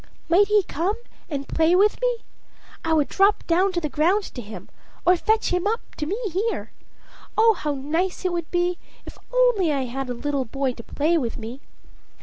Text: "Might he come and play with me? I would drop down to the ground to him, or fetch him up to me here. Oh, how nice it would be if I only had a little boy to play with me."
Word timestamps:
"Might 0.29 0.47
he 0.47 0.63
come 0.63 0.95
and 1.29 1.47
play 1.47 1.75
with 1.75 2.01
me? 2.01 2.23
I 2.83 2.91
would 2.93 3.07
drop 3.07 3.45
down 3.45 3.71
to 3.73 3.79
the 3.79 3.87
ground 3.87 4.23
to 4.33 4.41
him, 4.41 4.67
or 5.05 5.15
fetch 5.15 5.53
him 5.53 5.67
up 5.67 5.93
to 5.97 6.07
me 6.07 6.19
here. 6.31 6.71
Oh, 7.37 7.53
how 7.53 7.75
nice 7.75 8.25
it 8.25 8.33
would 8.33 8.49
be 8.49 8.79
if 9.05 9.19
I 9.19 9.21
only 9.31 9.69
had 9.85 10.09
a 10.09 10.15
little 10.15 10.45
boy 10.45 10.73
to 10.73 10.81
play 10.81 11.19
with 11.19 11.37
me." 11.37 11.61